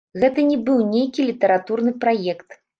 [0.21, 2.63] Гэта не быў нейкі літаратурны праект.